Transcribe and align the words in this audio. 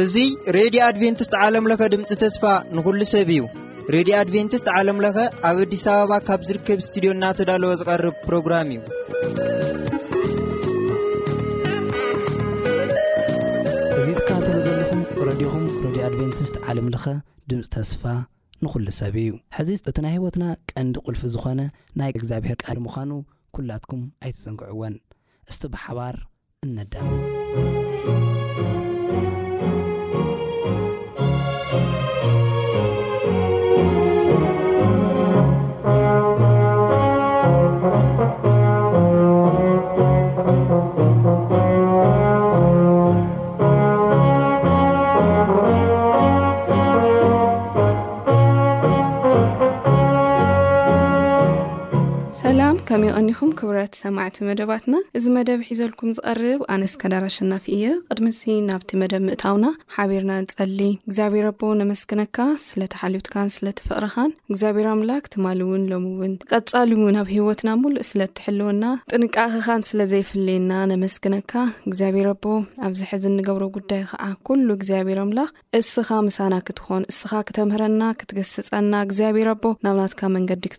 እዙ 0.00 0.24
ሬድዮ 0.56 0.82
ኣድቨንትስት 0.88 1.34
ዓለምለኸ 1.44 1.82
ድምፂ 1.94 2.10
ተስፋ 2.22 2.42
ንኩሉ 2.76 3.00
ሰብ 3.12 3.28
እዩ 3.36 3.40
ሬድዮ 3.94 4.12
ኣድቨንትስት 4.20 4.68
ዓለምለኸ 4.76 5.16
ኣብ 5.50 5.56
ኣዲስ 5.64 5.84
ኣበባ 5.94 6.12
ካብ 6.28 6.40
ዝርከብ 6.50 6.78
ስትድዮ 6.86 7.10
እናተዳለወ 7.16 7.72
ዝቐርብ 7.80 8.14
ፕሮግራም 8.28 8.70
እዩእዚትካተሎ 13.96 14.54
ዘለኹም 14.68 15.02
ረዲኹም 15.30 15.66
ሬድዮ 15.84 16.02
ኣድቨንትስት 16.10 16.54
ዓለምለኸ 16.68 17.06
ድምፂ 17.50 17.62
ተስፋ 17.76 18.02
ንኹሉ 18.66 18.88
ሰብ 19.00 19.16
እዩ 19.22 19.28
ሕዚ 19.56 19.68
እቲ 19.88 19.98
ናይ 20.04 20.12
ህይወትና 20.14 20.44
ቀንዲ 20.70 20.94
ቕልፊ 21.06 21.20
ዝኾነ 21.34 21.60
ናይ 21.98 22.10
እግዚኣብሔር 22.20 22.56
ቃል 22.64 22.78
ምዃኑ 22.86 23.10
ኲላትኩም 23.56 24.02
ኣይትዘንግዕዎን 24.24 24.94
እስቲ 25.50 25.62
ብሓባር 25.74 26.16
እነዳመስ 26.66 27.24
ንቅኒኹም 53.06 53.50
ክብረት 53.58 53.92
ሰማዕቲ 54.02 54.36
መደባትና 54.46 54.94
እዚ 55.18 55.24
መደብ 55.34 55.60
ሒዘልኩም 55.66 56.10
ዝቐርብ 56.16 56.60
ኣነስ 56.74 56.92
ከዳር 57.00 57.24
ሸናፊ 57.34 57.64
እየ 57.76 57.84
ቅድሚ 58.10 58.30
ናብቲ 58.68 58.90
መደብ 59.02 59.22
ምእታውና 59.26 59.66
ሓቢርና 59.94 60.32
ንፀሊ 60.44 60.80
እግዚኣብሔር 61.08 61.46
ኣቦ 61.50 61.62
ነመስግነካ 61.80 62.38
ስለተሓልዩትካን 62.64 63.52
ስለትፍቕርኻን 63.56 64.30
እግዚኣብሔር 64.52 64.88
ኣምላክ 64.94 65.26
ትማ 65.34 65.46
ውን 65.70 65.84
ሎምውን 65.92 66.32
ቀፃሉ 66.52 66.90
ውን 67.06 67.18
ኣብ 67.22 67.30
ሂወትና 67.36 67.74
ምሉእ 67.82 68.06
ስለ 68.10 68.20
ትሕልወና 68.38 68.82
ጥንቃክኻን 69.12 69.86
ስለዘይፍለየና 69.90 70.72
ነመስግነካ 70.94 71.54
እግዚኣብሔር 71.90 72.28
ኣቦ 72.34 72.44
ኣብዚሕዚ 72.88 73.24
ንገብሮ 73.36 73.64
ጉዳይ 73.78 74.02
ከዓ 74.12 74.22
ኩሉ 74.48 74.68
እግዚኣብሄር 74.78 75.20
ኣምላኽ 75.26 75.50
እስኻ 75.82 76.10
ምሳና 76.30 76.52
ክትኾን 76.66 77.06
እስኻ 77.14 77.30
ክተምህረና 77.50 78.02
ክትገስፀና 78.22 78.92
ግዚኣብር 79.12 79.48
ኣቦብዲትል 79.56 80.74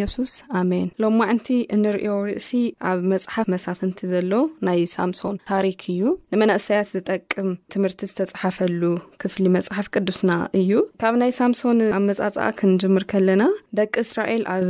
የሱስ 0.00 0.32
ኣሜን 0.60 0.86
ሎማዕንቲ 1.02 1.48
እንሪኦ 1.74 2.14
ርእሲ 2.28 2.48
ኣብ 2.90 2.98
መፅሓፍ 3.12 3.46
መሳፍንቲ 3.54 4.00
ዘሎ 4.12 4.32
ናይ 4.68 4.80
ሳምሶን 4.96 5.36
ታሪክ 5.50 5.82
እዩ 5.92 6.02
ንመናእሰያት 6.34 6.90
ዝጠቅም 6.94 7.50
ትምህርቲ 7.74 8.00
ዝተፀሓፈሉ 8.12 8.82
ክፍሊ 9.24 9.44
መፅሓፍ 9.56 9.88
ቅዱስና 9.96 10.32
እዩ 10.62 10.72
ካብ 11.02 11.16
ናይ 11.22 11.32
ሳምሶን 11.40 11.80
ኣብ 11.98 12.02
መፃፅቃ 12.10 12.46
ክንጅምር 12.60 13.06
ከለና 13.12 13.42
ደቂ 13.80 13.94
እስራኤል 14.06 14.44
ኣብ 14.56 14.68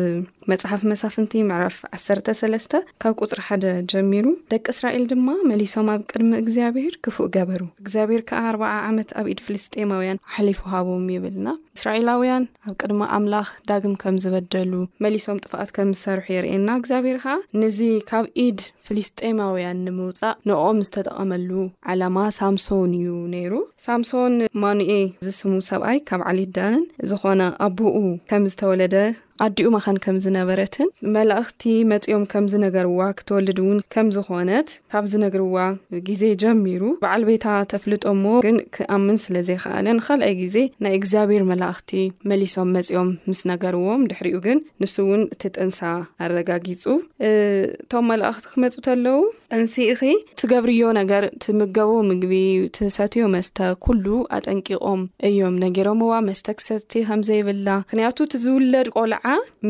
መፅሓፍ 0.51 0.83
መሳፍንቲ 0.91 1.33
ምዕራፍ 1.49 1.79
1ሰ3ለስተ 1.97 2.75
ካብ 3.03 3.15
ቁፅሪ 3.25 3.41
ሓደ 3.49 3.65
ጀሚሩ 3.93 4.27
ደቂ 4.53 4.65
እስራኤል 4.75 5.03
ድማ 5.11 5.27
መሊሶም 5.51 5.89
ኣብ 5.95 6.03
ቅድሚ 6.11 6.31
እግዚኣብሄር 6.43 6.95
ክፉእ 7.05 7.29
ገበሩ 7.35 7.61
እግዚኣብሔር 7.85 8.23
ከዓ 8.31 8.41
ኣርባ0 8.53 8.71
ዓመት 8.91 9.11
ኣብ 9.23 9.27
ኢድ 9.33 9.41
ፍልስጤማውያን 9.49 10.21
ሓሊፉ 10.37 10.61
ሃቦም 10.75 11.05
ይብልና 11.15 11.47
እስራኤላውያን 11.79 12.47
ኣብ 12.69 12.75
ቅድሚ 12.83 13.01
ኣምላኽ 13.17 13.51
ዳግም 13.71 13.95
ከም 14.05 14.17
ዝበደሉ 14.27 14.73
መሊሶም 15.07 15.43
ጥፍኣት 15.45 15.73
ከም 15.77 15.91
ዝሰርሑ 15.99 16.25
የርኤየና 16.37 16.71
እግዚኣብሔር 16.81 17.19
ከዓ 17.27 17.35
ንዚ 17.63 17.79
ካብ 18.13 18.25
ኢድ 18.47 18.59
ፍልስጤማውያን 18.89 19.83
ንምውፃእ 19.87 20.37
ንኦም 20.49 20.81
ዝተጠቐመሉ 20.89 21.51
ዓላማ 21.93 22.17
ሳምሶን 22.41 22.91
እዩ 23.01 23.13
ነይሩ 23.37 23.55
ሳምሶን 23.87 24.35
ማንኤ 24.65 24.95
ዝስሙ 25.29 25.55
ሰብኣይ 25.71 26.01
ካብ 26.11 26.23
ዓሊት 26.31 26.53
ዳንን 26.61 26.85
ዝኾነ 27.13 27.41
ኣቦኡ 27.69 27.99
ከም 28.33 28.45
ዝተወለደ 28.53 28.95
ኣዲኡ 29.45 29.69
መካን 29.75 29.97
ከም 30.05 30.17
ዝነበረትን 30.23 30.89
መላእኽቲ 31.17 31.63
መፂኦም 31.91 32.23
ከምዝነገርዋ 32.33 33.01
ክትወልድ 33.19 33.59
እውን 33.63 33.79
ከም 33.95 34.09
ዝኮነት 34.17 34.69
ካብ 34.93 35.05
ዝነግርዋ 35.13 35.57
ግዜ 36.09 36.23
ጀሚሩ 36.43 36.83
በዓል 37.03 37.23
ቤታ 37.31 37.47
ተፍልጦ 37.73 38.05
ሞ 38.23 38.35
ግን 38.47 38.59
ክኣምን 38.77 39.19
ስለ 39.25 39.35
ዘይከኣለን 39.49 40.03
ካልኣይ 40.07 40.35
ግዜ 40.43 40.57
ናይ 40.87 40.95
እግዚኣብሔር 40.99 41.45
መላእኽቲ 41.53 41.93
መሊሶም 42.33 42.73
መፂኦም 42.79 43.11
ምስ 43.31 43.43
ነገርዎም 43.53 44.05
ድሕሪኡ 44.13 44.41
ግን 44.49 44.61
ንስ 44.83 44.97
እውን 45.05 45.23
እቲ 45.35 45.45
ጥንሳ 45.59 45.81
ኣረጋጊፁ 46.27 46.85
እቶም 47.83 48.07
መላእኽቲ 48.13 48.45
ክመፁ 48.55 48.75
ተለዉ 48.89 49.17
ጠንሲእኺ 49.57 50.01
ትገብርዮ 50.41 50.83
ነገር 51.01 51.25
ትምገቦ 51.43 51.91
ምግቢ 52.09 52.33
ትሰትዮ 52.77 53.23
መስተ 53.35 53.59
ኩሉ 53.85 54.05
ኣጠንቂቖም 54.37 55.01
እዮም 55.29 55.55
ነገሮም 55.63 56.01
ዋ 56.09 56.19
መስተ 56.29 56.47
ክሰቲ 56.59 56.93
ከም 57.09 57.21
ዘይብላ 57.29 57.69
ምክንያቱ 57.85 58.17
እቲ 58.27 58.35
ዝውለድ 58.45 58.89
ቆልዓ 59.03 59.25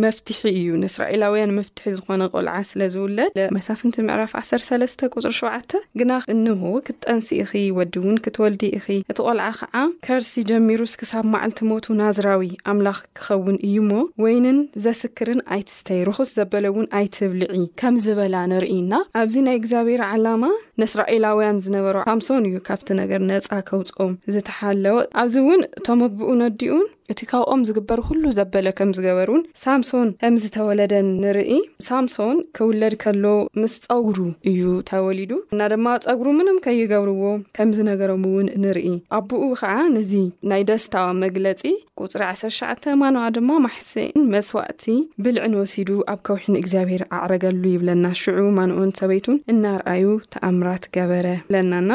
መፍትሒ 0.04 0.40
እዩ 0.54 0.70
ንእስራኤላውያን 0.82 1.52
መፍትሒ 1.58 1.84
ዝኾነ 1.98 2.22
ቆልዓ 2.34 2.54
ስለዝውለድ 2.70 3.36
መሳፍንቲ 3.56 3.96
ምዕራፍ 4.08 4.32
1ሰለስተ 4.40 5.10
ቁፅሪ 5.16 5.32
ሸዓተ 5.40 5.72
ግና 6.02 6.12
እንሆ 6.34 6.72
ክትጠንሲ 6.88 7.30
ኢኺ 7.42 7.54
ወዲ 7.78 7.94
እውን 8.02 8.18
ክትወልዲ 8.26 8.64
እኺ 8.80 8.86
እቲ 9.12 9.18
ቆልዓ 9.26 9.46
ከዓ 9.60 9.84
ከርሲ 10.08 10.34
ጀሚሩስክሳብ 10.50 11.24
መዓልቲ 11.36 11.62
ሞቱ 11.70 11.86
ናዝራዊ 12.02 12.42
ኣምላኽ 12.74 13.00
ክኸውን 13.20 13.56
እዩ 13.70 13.76
ሞ 13.92 14.00
ወይንን 14.26 14.60
ዘስክርን 14.86 15.40
ኣይትስተይ 15.56 16.02
ርክስ 16.10 16.34
ዘበለውን 16.40 16.88
ኣይትብልዒ 17.02 17.54
ምዝበላ 18.00 18.36
ንርኢናኣዚ 18.50 19.66
እግዚኣብሔር 19.68 20.02
ዓላማ 20.10 20.44
ንእስራኤላውያን 20.80 21.58
ዝነበሩ 21.64 21.96
ሃምሶን 22.10 22.44
እዩ 22.48 22.56
ካብቲ 22.68 22.88
ነገር 23.00 23.20
ነፃ 23.30 23.48
ከውፅኦም 23.68 24.12
ዝተሓለወ 24.34 24.94
ኣብዚ 25.22 25.34
እውን 25.42 25.62
እተመብኡ 25.78 26.28
ነዲኡን 26.42 26.86
እቲ 27.12 27.20
ካብኦም 27.28 27.60
ዝግበር 27.66 27.98
ኩሉ 28.06 28.22
ዘበለ 28.38 28.66
ከም 28.78 28.90
ዝገበሩውን 28.96 29.42
ሳምሶን 29.60 30.08
ከም 30.22 30.34
ዝተወለደን 30.42 31.06
ንርኢ 31.22 31.52
ሳምሶን 31.86 32.36
ክውለድ 32.56 32.94
ከሎ 33.02 33.24
ምስ 33.60 33.74
ፀጉሩ 33.86 34.18
እዩ 34.50 34.60
ተወሊዱ 34.90 35.30
እና 35.52 35.60
ድማ 35.74 35.86
ፀጉሩ 36.06 36.26
ምንም 36.40 36.58
ከይገብርዎ 36.64 37.22
ከም 37.58 37.70
ዝነገሮም 37.78 38.24
እውን 38.32 38.48
ንርኢ 38.66 38.90
ኣብኡ 39.20 39.42
ከዓ 39.62 39.74
ነዚ 39.96 40.12
ናይ 40.52 40.64
ደስታ 40.70 40.94
መግለፂ 41.22 41.62
ቁፅሪ 42.02 42.22
1ሸ 42.32 42.92
ማንዋ 43.02 43.22
ድማ 43.38 43.50
ማሕስእን 43.66 44.26
መስዋእቲ 44.36 44.84
ብልዕን 45.24 45.56
ወሲዱ 45.62 45.90
ኣብ 46.14 46.20
ከውሒን 46.28 46.60
እግዚኣብሄር 46.62 47.04
ኣዕረገሉ 47.24 47.62
ይብለና 47.74 48.04
ሽዑ 48.22 48.40
ማንኦን 48.58 48.94
ሰበይትን 49.00 49.42
እናርኣዩ 49.54 50.04
ተኣምራት 50.34 50.86
ገበረ 50.96 51.26
ለናና 51.54 51.90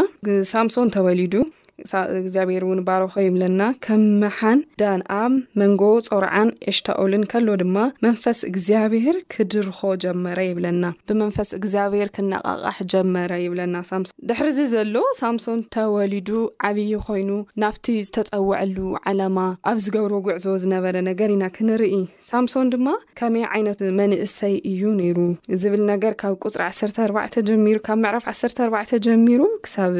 ሳምሶን 0.53 0.93
ተወሊዱ 0.95 1.35
ብ 1.91 1.93
እግዚኣብሔር 2.21 2.63
እውን 2.65 2.79
ባርኾ 2.87 3.13
ይብለና 3.25 3.61
ከም 3.85 4.01
ምሓን 4.21 4.59
ዳንኣብ 4.81 5.33
መንጎ 5.59 5.81
ፆርዓን 6.09 6.49
ኤሽታኦልን 6.71 7.23
ከሎ 7.31 7.47
ድማ 7.61 7.77
መንፈስ 8.05 8.39
እግዚኣብሄር 8.49 9.17
ክድርኾ 9.33 9.79
ጀመረ 10.03 10.39
ይብለና 10.49 10.83
ብመንፈስ 11.09 11.49
እግዚኣብሄር 11.59 12.09
ክነቃቃሕ 12.15 12.77
ጀመረ 12.93 13.31
ይብለና 13.45 13.75
ሳምሶን 13.89 14.13
ድሕሪዚ 14.29 14.59
ዘሎ 14.73 14.95
ሳምሶን 15.21 15.59
ተወሊዱ 15.75 16.29
ዓብይ 16.69 16.93
ኮይኑ 17.07 17.29
ናብቲ 17.63 17.85
ዝተፀውዐሉ 18.07 18.77
ዓላማ 19.11 19.37
ኣብ 19.71 19.77
ዝገብር 19.85 20.13
ጉዕዞ 20.27 20.45
ዝነበረ 20.65 20.95
ነገር 21.09 21.29
ኢና 21.35 21.43
ክንርኢ 21.57 21.93
ሳምሶን 22.31 22.71
ድማ 22.75 22.87
ከመይ 23.21 23.45
ዓይነት 23.53 23.79
መንእሰይ 24.01 24.55
እዩ 24.71 24.81
ነይሩ 25.01 25.17
ዝብል 25.63 25.83
ነገር 25.93 26.15
ካብ 26.23 26.33
ቁፅሪ 26.47 26.61
14 27.07 27.39
ጀሩ 27.49 27.77
ካብ 27.87 28.01
ዕራፍ 28.11 28.25
1 28.35 28.59
ኣባተ 28.67 28.89
ጀሚሩ 29.07 29.41
ክሳብ 29.65 29.93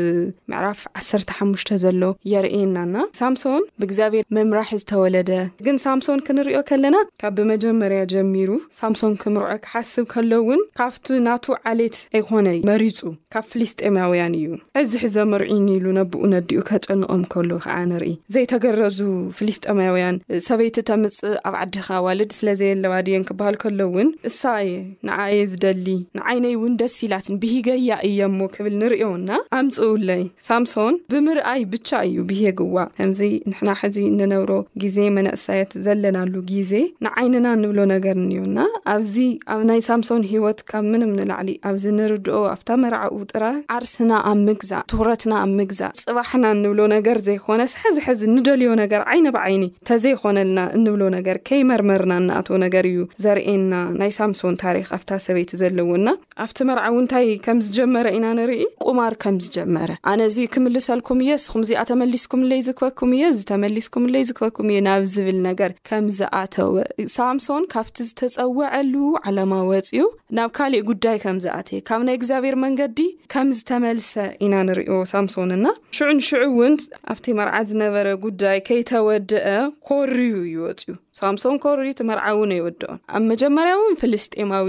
መዕራፍ 0.52 0.80
ዓሰርተ 1.00 1.30
ሓሙሽተ 1.40 1.70
ዘሎ 1.84 2.04
የርእየናና 2.32 2.96
ሳምሶን 3.20 3.64
ብእግዚኣብሔር 3.82 4.26
መምራሕ 4.38 4.70
ዝተወለደ 4.82 5.32
ግን 5.66 5.78
ሳምሶን 5.86 6.20
ክንሪኦ 6.28 6.60
ከለና 6.70 6.98
ካብ 7.24 7.34
ብመጀመርያ 7.38 8.00
ጀሚሩ 8.14 8.50
ሳምሶን 8.80 9.14
ክንርዖ 9.22 9.56
ክሓስብ 9.66 10.06
ከሎእውን 10.14 10.62
ካብቲ 10.80 11.08
ናቱ 11.28 11.46
ዓሌት 11.72 11.98
ኣይኮነ 12.18 12.48
መሪፁ 12.72 13.00
ካብ 13.36 13.46
ፍሊስጠማውያን 13.54 14.34
እዩ 14.40 14.50
ዕዚ 14.82 14.92
ሕዘ 15.04 15.16
መርዒኒኢሉ 15.32 15.86
ነብኡ 16.00 16.22
ነዲኡ 16.36 16.60
ከጨንቆም 16.70 17.24
ከሎ 17.34 17.52
ከዓ 17.66 17.78
ንርኢ 17.92 18.14
ዘይተገረዙ 18.36 19.00
ፍሊስጠማውያን 19.40 20.18
ሰበይቲ 20.48 20.78
ተምፅእ 20.90 21.36
ኣብ 21.50 21.56
ዓድኻ 21.64 21.88
ዋልድ 22.08 22.32
ስለዘየለባድዮን 22.40 23.28
ክበሃል 23.32 23.58
ከሎውን 23.64 24.10
እሳየ 24.32 24.70
ንዓየ 25.10 25.38
ዝደሊ 25.54 25.88
ንዓይነይ 26.20 26.56
እውን 26.60 26.74
ደስ 26.82 26.98
ኢላትን 27.08 27.40
ብሂገያ 27.44 27.92
እየሞ 28.10 28.40
ክብል 28.56 28.74
ንርዮና 28.84 29.30
ኣምፅውለይ 29.60 30.24
ሳምሶን 30.50 30.96
ብምርአ 31.14 31.50
ብቻ 31.74 31.90
እዩ 32.08 32.16
ብሄግዋ 32.30 32.76
ከምዚ 32.98 33.20
ንሕና 33.50 33.70
ሕዚ 33.82 33.98
ንነብሮ 34.20 34.52
ግዜ 34.84 34.98
መናእሳያት 35.18 35.72
ዘለናሉ 35.86 36.34
ግዜ 36.52 36.72
ንዓይንና 37.06 37.48
እንብሎ 37.58 37.80
ነገር 37.94 38.16
እንዮና 38.24 38.60
ኣብዚ 38.94 39.16
ኣብ 39.54 39.62
ናይ 39.70 39.80
ሳምሶን 39.90 40.24
ሂወት 40.32 40.60
ካብ 40.72 40.86
ምንም 40.94 41.12
ንላዕሊ 41.20 41.50
ኣብዚ 41.70 41.84
ንርድኦ 42.00 42.38
ኣብታ 42.54 42.70
መርዓ 42.84 43.02
ውጥራ 43.20 43.44
ዓርስና 43.78 44.12
ኣብ 44.32 44.40
ምግዛእ 44.50 44.84
ትኩረትና 44.94 45.34
ኣብ 45.44 45.52
ምግዛእ 45.60 45.94
ፅባሕና 46.04 46.46
ንብሎ 46.64 46.82
ነገር 46.96 47.20
ዘይኮነስ 47.28 47.74
ሕዚሕዚ 47.84 48.22
ንደልዮ 48.36 48.72
ነገር 48.84 49.04
ዓይኒ 49.14 49.26
ብዓይኒ 49.38 49.64
እተዘይኮነልና 49.84 50.60
እንብሎ 50.80 51.04
ነገር 51.18 51.40
ከይመርመርና 51.50 52.14
ንኣቶ 52.28 52.50
ነገር 52.66 52.86
እዩ 52.94 53.00
ዘርእና 53.26 53.74
ናይ 54.02 54.14
ሳምሶን 54.20 54.58
ታሪክ 54.66 54.88
ኣብታ 55.00 55.12
ሰበይቲ 55.28 55.52
ዘለዎና 55.64 56.08
ኣብቲ 56.44 56.58
መርዓውንታይ 56.72 57.28
ከምዝጀመረ 57.46 58.08
ኢና 58.18 58.26
ንርኢ 58.40 58.62
ቁማር 58.88 59.14
ከምዝጀመረኣነምልሰኩም 59.26 61.20
እስኹም 61.44 61.62
እዚኣተመሊስኩም 61.64 62.42
ለይ 62.50 62.60
ዝክበኩም 62.66 63.10
እየ 63.16 63.24
እዚ 63.34 63.40
ተመሊስኩምለይ 63.50 64.24
ዝክበኩም 64.30 64.68
እየ 64.74 64.80
ናብ 64.88 65.04
ዝብል 65.14 65.38
ነገር 65.48 65.72
ከም 65.88 66.06
ዝኣተወ 66.18 66.74
ሳምሶን 67.16 67.64
ካብቲ 67.74 67.98
ዝተፀውዐሉ 68.10 68.94
ዓለማወፅ 69.30 69.90
እዩ 69.96 70.04
ናብ 70.38 70.50
ካሊእ 70.58 70.86
ጉዳይ 70.92 71.18
ከምዝኣትየ 71.24 71.80
ካብ 71.90 72.02
ናይ 72.10 72.16
እግዚኣብሔር 72.20 72.56
መንገዲ 72.66 73.00
ከም 73.36 73.50
ዝተመልሰ 73.60 74.14
ኢና 74.48 74.54
ንሪዮ 74.70 74.98
ሳምሶን 75.14 75.52
ና 75.66 75.76
ሽዑ 75.98 76.10
ንሽዑ 76.20 76.42
እውን 76.52 76.74
ኣብቲ 77.14 77.26
መርዓት 77.40 77.68
ዝነበረ 77.72 78.08
ጉዳይ 78.26 78.58
ከይተወደአ 78.70 79.58
ኮርዩ 79.90 80.34
ይወፅ 80.54 80.80
እዩ 80.88 80.96
ሳምሶን 81.20 81.56
ኮሩሪ 81.64 81.88
ትመርዓእውነ 82.00 82.52
ይወድኦን 82.60 83.00
ኣብ 83.16 83.24
መጀመርያእውን 83.32 83.98
ፍልስጢማዊ 84.02 84.68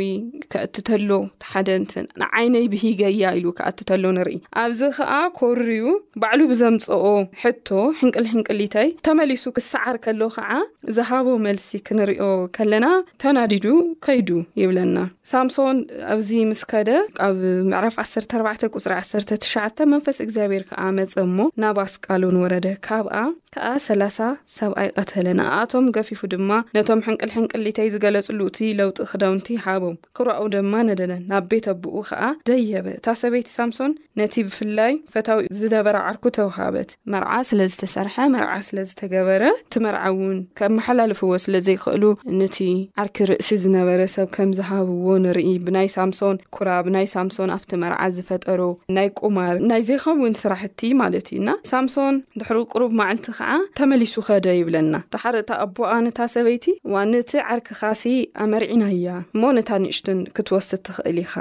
ክእትተሎ 0.52 1.10
ሓደንት 1.52 1.92
ንዓይነይ 2.22 2.66
ብሂገያ 2.72 3.22
ኢሉ 3.38 3.46
ከኣትተሎ 3.58 4.04
ንርኢ 4.16 4.36
ኣብዚ 4.62 4.80
ከዓ 4.96 5.12
ኮርርዩ 5.38 5.84
ባዕሉ 6.22 6.40
ብዘምፅኦ 6.50 7.06
ሕቶ 7.44 7.68
ሕንቅልሕንቅል 8.00 8.60
ኢተይ 8.66 8.90
ተመሊሱ 9.08 9.44
ክስዓር 9.58 9.96
ከሎ 10.06 10.20
ከዓ 10.36 10.50
ዝሃቦ 10.98 11.28
መልሲ 11.46 11.70
ክንሪዮ 11.86 12.22
ከለና 12.58 12.86
ተናዲዱ 13.24 13.66
ከይዱ 14.06 14.30
ይብለና 14.62 14.98
ሳምሶን 15.32 15.76
ኣብዚ 16.14 16.30
ምስከደ 16.50 16.90
ኣብ 17.28 17.38
ምዕፍ 17.72 17.96
14 18.06 18.68
ፅሪ19 18.76 19.86
መንፈስ 19.94 20.16
እግዚኣብሔር 20.26 20.62
ከዓ 20.72 20.82
መፀ 21.00 21.14
እሞ 21.26 21.38
ናብ 21.62 21.76
ኣስቃሎን 21.86 22.36
ወረደ 22.44 22.66
ካብኣ 22.86 23.16
ከዓ 23.54 23.66
3ላ0 23.88 24.30
ሰብኣ 24.58 24.80
ይቀተለን 24.86 25.40
ኣቶም 25.58 25.84
ገፊፉ 25.96 26.20
ዶ 26.32 26.32
ድማ 26.34 26.50
ነቶም 26.76 27.00
ሕንቅልሕንቅሊተይ 27.06 27.88
ዝገለፅሉ 27.94 28.40
እቲ 28.50 28.58
ለውጢ 28.78 28.98
ክዳውንቲ 29.10 29.46
ሃቦም 29.64 29.96
ክረኣኡ 30.16 30.42
ድማ 30.54 30.72
ነደለን 30.88 31.20
ናብ 31.30 31.44
ቤት 31.50 31.66
ኣቦኡ 31.72 31.96
ከዓ 32.08 32.20
ደየበ 32.48 32.86
እታ 32.98 33.06
ሰበይቲ 33.20 33.48
ሳምሶን 33.58 33.90
ነቲ 34.20 34.34
ብፍላይ 34.46 34.92
ፈታዊ 35.14 35.40
ዝነበረ 35.58 35.96
ዓርኩ 36.08 36.24
ተወሃበት 36.38 36.90
መርዓ 37.14 37.32
ስለ 37.50 37.60
ዝተሰርሐ 37.72 38.16
መርዓ 38.34 38.52
ስለዝተገበረ 38.68 39.42
እቲ 39.66 39.74
መርዓ 39.86 40.02
እውን 40.14 40.38
ከም 40.60 40.72
መሓላልፍዎ 40.78 41.30
ስለዘይክእሉ 41.44 42.02
ነቲ 42.40 42.58
ዓርኪ 43.02 43.18
ርእሲ 43.30 43.50
ዝነበረ 43.64 44.00
ሰብ 44.16 44.28
ከም 44.38 44.52
ዝሃብዎ 44.60 45.12
ንርኢ 45.26 45.52
ብናይ 45.68 45.90
ሳምሶን 45.96 46.38
ኩራብ 46.58 46.88
ናይ 46.96 47.08
ሳምሶን 47.14 47.52
ኣብቲ 47.58 47.70
መርዓ 47.84 48.00
ዝፈጠሩ 48.18 48.60
ናይ 48.98 49.10
ቁማር 49.22 49.54
ናይ 49.72 49.82
ዘይኸብውን 49.90 50.36
ስራሕቲ 50.42 50.82
ማለት 51.02 51.28
እዩ 51.34 51.40
ና 51.50 51.52
ሳምሶን 51.72 52.14
ድሕሪ 52.40 52.58
ቅሩብ 52.74 52.92
ማዓልቲ 53.02 53.26
ከዓ 53.38 53.52
ተመሊሱ 53.80 54.16
ከደ 54.30 54.48
ይብለና 54.62 54.94
ተሓረታ 55.16 55.50
ኣቦ 55.66 55.76
ኣነታ 55.94 56.18
ሰበይቲ 56.32 56.64
ዋን 56.94 57.10
እቲ 57.20 57.32
ዓርክኻሲ 57.54 58.02
ኣመርዒና 58.44 58.82
እያ 58.96 59.08
እሞ 59.36 59.42
ነታ 59.56 59.70
ንሽትን 59.84 60.20
ክትወስድ 60.36 60.80
ትኽእል 60.88 61.18
ኢኻ 61.24 61.34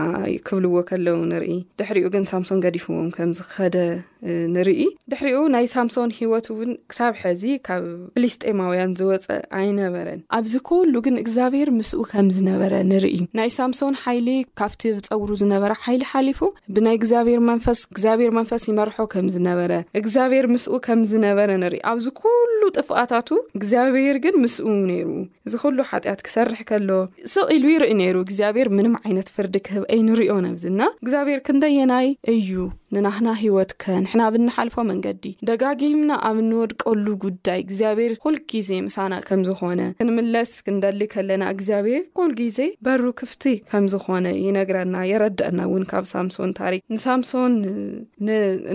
ክብልዎ 0.48 0.76
ከለዉ 0.90 1.18
ንርኢ 1.32 1.58
ድሕሪኡ 1.82 2.08
ግን 2.16 2.30
ሳምሶን 2.32 2.64
ገዲፍዎም 2.66 3.10
ከምዝኸደ 3.18 3.76
ንርኢ 4.56 4.82
ድሕሪኡ 5.12 5.40
ናይ 5.56 5.66
ሳምሶን 5.76 6.10
ሂወት 6.18 6.46
እውን 6.54 6.72
ክሳብ 6.92 7.14
ሕዚ 7.22 7.44
ካብ 7.68 7.86
ፕሊስጤማውያን 8.18 8.92
ዝወፀእ 9.00 9.42
ኣይነበረን 9.60 10.20
ኣብዚ 10.38 10.54
ኩሉ 10.70 10.94
ግን 11.08 11.16
እግዚኣብሔር 11.24 11.70
ምስኡ 11.80 12.00
ከም 12.12 12.28
ዝነበረ 12.38 12.74
ንርኢ 12.92 13.18
ናይ 13.40 13.50
ሳምሶን 13.60 13.98
ሓይሊ 14.04 14.30
ካብቲ 14.62 14.82
ዝፀውሩ 15.04 15.30
ዝነበረ 15.44 15.72
ሓይሊ 15.86 16.02
ሓሊፉ 16.14 16.42
ብናይ 16.76 16.96
እግዚኣብሔር 17.02 17.42
መንፈስ 17.50 17.82
እግዚኣብሔር 17.96 18.32
መንፈስ 18.40 18.64
ይመርሖ 18.72 18.98
ከምዝነበረ 19.16 19.72
እግዚኣብሔር 20.02 20.48
ምስኡ 20.54 20.74
ከም 20.88 21.02
ዝነበረ 21.12 21.50
ንርኢ 21.64 21.82
ኣብዚ 21.94 22.06
ኩሉ 22.22 22.62
ጥፍቃታቱ 22.80 23.30
እግዚኣብሔር 23.60 24.18
ግን 24.26 24.36
ምስኡ 24.46 24.66
ነይሩ 24.90 25.10
እዚ 25.48 25.56
ኩሉ 25.62 25.78
ሓጢኣት 25.92 26.22
ክሰርሕ 26.26 26.60
ከሎ 26.70 26.90
ስቕ 27.34 27.46
ኢሉ 27.56 27.66
ይርኢ 27.74 27.94
ነይሩ 28.02 28.16
እግዚኣብሔር 28.26 28.68
ምንም 28.78 28.94
ዓይነት 29.06 29.30
ፍርዲ 29.36 29.56
ክህብ 29.68 29.84
ኣይንሪዮ 29.96 30.36
ነብዝና 30.48 30.82
እግዚኣብሔር 31.04 31.40
ክንደየናይ 31.48 32.08
እዩ 32.34 32.52
ንናክና 32.96 33.30
ሂወትከ 33.42 33.84
ንሕና 34.04 34.24
ብናሓልፎ 34.34 34.76
መንገዲ 34.90 35.24
ደጋጊምና 35.50 36.12
ኣብ 36.28 36.38
እንወድቀሉ 36.44 37.06
ጉዳይ 37.26 37.60
እግዚኣብሔር 37.64 38.12
ኩል 38.24 38.36
ግዜ 38.52 38.70
ምሳና 38.88 39.14
ከም 39.28 39.42
ዝኾነ 39.48 39.82
ክንምለስ 40.00 40.52
ክንደሊ 40.66 41.00
ከለና 41.14 41.44
እግዚኣብሔር 41.56 42.04
ኩል 42.20 42.32
ግዜ 42.42 42.60
በሩ 42.88 43.04
ክፍቲ 43.22 43.44
ከም 43.72 43.86
ዝኾነ 43.96 44.26
ይነግረና 44.46 44.96
የረዳአና 45.12 45.60
ውን 45.74 45.86
ካብ 45.94 46.08
ሳምሶን 46.14 46.54
ታሪክ 46.62 46.82
ንሳምሶን 46.96 47.56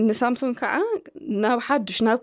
ንሳምሶን 0.09 0.53
ከዓ 0.61 0.75
ናብ 1.45 1.57
ሓዱሽ 1.69 1.99
እናብ 2.05 2.21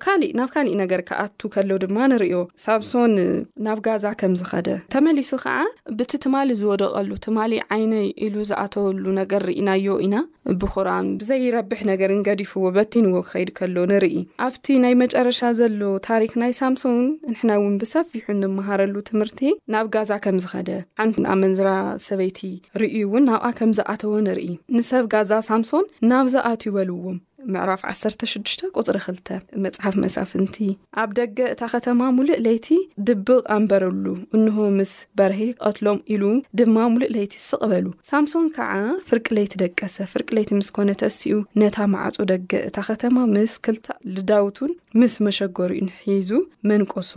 ካሊእ 0.54 0.78
ነገር 0.84 1.02
ክኣቱ 1.10 1.40
ከሎ 1.56 1.70
ድማ 1.86 1.98
ንሪዮ 2.14 2.38
ሳምሶንናብ 2.68 3.80
ጋዛ 3.88 4.06
ከ 4.22 4.22
ዝከደ 4.40 4.68
ተመሊሱ 4.94 5.30
ከዓ 5.42 5.56
ብቲ 5.98 6.12
ትማሊ 6.24 6.48
ዝወደቀሉ 6.60 7.10
ትማሊ 7.24 7.52
ዓይነ 7.74 7.92
ኢሉ 8.24 8.34
ዝኣተወሉ 8.50 9.04
ነገር 9.20 9.42
ርእናዮ 9.48 9.88
ኢና 10.06 10.16
ብኩራን 10.62 11.06
ብዘይረብሕ 11.20 11.80
ነገርን 11.90 12.22
ገዲፍዎ 12.28 12.64
በቲንዎ 12.76 13.14
ክከይድ 13.26 13.50
ከሎ 13.58 13.76
ንርኢ 13.92 14.16
ኣብቲ 14.46 14.66
ናይ 14.84 14.94
መጨረሻ 15.02 15.40
ዘሎ 15.60 15.80
ታሪክ 16.08 16.32
ናይ 16.42 16.52
ሳምሶን 16.60 16.98
ንሕና 17.32 17.50
እውን 17.60 17.76
ብሰፊሑ 17.82 18.26
ንመሃረሉ 18.42 18.94
ትምርቲ 19.10 19.40
ናብ 19.74 19.88
ጋዛ 19.96 20.10
ከም 20.26 20.38
ዝኸደ 20.44 20.70
ንቲ 21.08 21.18
መንዝራ 21.44 21.68
ሰበይቲ 22.06 22.40
ርእዩ 22.80 22.96
እውን 23.08 23.24
ናብኣ 23.30 23.46
ከም 23.58 23.72
ዝኣተወ 23.78 24.12
ንርኢ 24.26 24.48
ንሰብ 24.76 25.04
ጋዛ 25.14 25.30
ሳምሶን 25.50 25.84
ናብዝኣት 26.10 26.62
ይበልዎም 26.68 27.16
ምዕራፍ 27.54 27.82
1ሰተሽዱሽተ 27.92 28.60
ቁፅሪ 28.80 28.96
2ልተ 29.06 29.28
መፅሓፍ 29.64 29.94
መሳፍንቲ 30.04 30.56
ኣብ 31.02 31.10
ደገ 31.18 31.38
እታ 31.54 31.62
ኸተማ 31.72 32.00
ሙሉእ 32.16 32.40
ለይቲ 32.46 32.68
ድብቕ 33.08 33.28
ኣንበረሉ 33.56 34.04
እንሆ 34.38 34.56
ምስ 34.78 34.92
በርሂ 35.20 35.40
ቀትሎም 35.66 35.98
ኢሉ 36.14 36.22
ድማ 36.60 36.76
ሙሉእ 36.94 37.12
ለይቲ 37.16 37.34
ስቕበሉ 37.48 37.86
ሳምሶን 38.10 38.46
ከዓ 38.58 38.72
ፍርቂለይቲ 39.10 39.52
ደቀሰ 39.64 39.96
ፍርቅለይቲ 40.14 40.50
ምስ 40.60 40.70
ኮነ 40.78 40.90
ተስኡ 41.02 41.38
ነታ 41.62 41.78
ማዕፁ 41.94 42.18
ደገ 42.32 42.52
እታ 42.68 42.76
ኸተማ 42.90 43.16
ምስ 43.34 43.54
ክልታእ 43.66 44.00
ልዳውቱን 44.14 44.72
ምስ 45.00 45.16
መሸጎሪኡ 45.26 45.80
ንሒዙ 45.88 46.30
መንቆሶ 46.70 47.12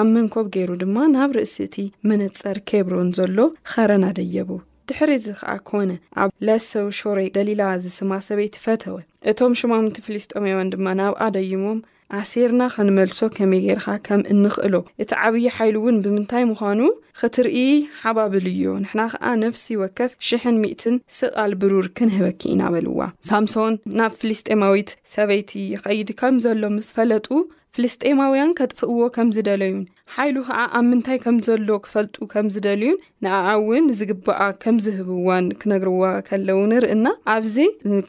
ኣብ 0.00 0.06
መንኮብ 0.16 0.46
ገይሩ 0.56 0.70
ድማ 0.84 0.96
ናብ 1.16 1.30
ርእሲ 1.38 1.56
እቲ 1.68 1.76
መነፀር 2.10 2.58
ኬብሮን 2.70 3.10
ዘሎ 3.18 3.38
ኸረና 3.72 4.04
ደየቡ 4.20 4.50
ድሕሪ 4.90 5.10
እዚ 5.18 5.26
ከዓ 5.40 5.52
ኮነ 5.68 5.90
ኣብ 6.22 6.30
ለስሰው 6.46 6.86
ሾሬ 6.98 7.18
ደሊላ 7.36 7.62
ዝስማ 7.82 8.10
ሰበይቲ 8.28 8.54
ፈተወ 8.64 8.96
እቶም 9.30 9.52
ሽማምንቲ 9.60 9.96
ፍልስጠማውያን 10.06 10.70
ድማ 10.72 10.86
ናብኣደይሞም 11.00 11.78
ኣሴርና 12.18 12.62
ክንመልሶ 12.74 13.18
ከመይ 13.36 13.62
ጌርካ 13.66 13.86
ከም 14.06 14.22
እንኽእሎ 14.32 14.74
እቲ 15.02 15.10
ዓብዪ 15.22 15.44
ሓይሉ 15.56 15.76
እውን 15.82 15.96
ብምንታይ 16.04 16.44
ምዃኑ 16.50 16.80
ክትርኢ 17.20 17.56
ሓባብሉ 18.02 18.46
ዮ 18.64 18.74
ንሕና 18.84 19.00
ከዓ 19.12 19.24
ነፍሲ 19.44 19.64
ይወከፍ 19.76 20.12
ሽሕን 20.28 20.58
ሚእትን 20.64 20.96
ስቓል 21.18 21.52
ብሩር 21.62 21.88
ክንህበኪ 21.98 22.42
ኢናበልዋ 22.54 23.00
ሳምሶን 23.30 23.74
ናብ 24.00 24.12
ፍልስጠማዊት 24.20 24.92
ሰበይቲ 25.14 25.50
ይኸይድ 25.74 26.10
ከም 26.22 26.36
ዘሎ 26.46 26.62
ምስ 26.76 26.90
ፈለጡ 26.98 27.28
ፍልስጠማውያን 27.76 28.50
ከጥፍእዎ 28.58 28.98
ከምዝደለዩን 29.14 29.84
ሓይሉ 30.16 30.36
ከዓ 30.48 30.58
ኣብ 30.78 30.84
ምንታይ 30.90 31.18
ከም 31.24 31.36
ዘሎ 31.46 31.68
ክፈልጡ 31.84 32.16
ከምዝደልዩን 32.32 32.96
ንኣኣ 33.24 33.46
እውን 33.60 33.84
ዝግባኣ 33.98 34.40
ከም 34.62 34.76
ዝህብዋን 34.84 35.46
ክነግርዋ 35.60 36.02
ከለው 36.28 36.58
ንርኢና 36.72 37.06
ኣብዚ 37.34 37.54